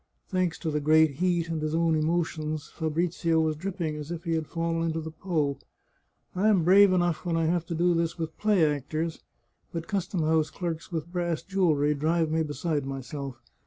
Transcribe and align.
Thanks 0.29 0.57
to 0.57 0.71
the 0.71 0.79
great 0.79 1.17
heat 1.17 1.47
and 1.49 1.61
his 1.61 1.75
own 1.75 1.93
emotions, 1.95 2.69
Fa 2.69 2.89
brizio 2.89 3.39
was 3.39 3.55
dripping 3.55 3.97
as 3.97 4.09
if 4.09 4.23
he 4.23 4.33
had 4.33 4.47
fallen 4.47 4.81
into 4.87 4.99
the 4.99 5.11
Po." 5.11 5.59
I 6.35 6.47
am 6.47 6.63
brave 6.63 6.91
enough 6.91 7.23
when 7.23 7.37
I 7.37 7.45
have 7.45 7.67
to 7.67 7.75
do 7.75 7.93
with 7.93 8.37
play 8.39 8.65
actors, 8.65 9.19
but 9.71 9.87
custom 9.87 10.21
house 10.23 10.49
clerks 10.49 10.91
with 10.91 11.11
brass 11.11 11.43
jewellery 11.43 11.93
drive 11.93 12.31
me 12.31 12.41
beside 12.41 12.83
myself. 12.83 13.39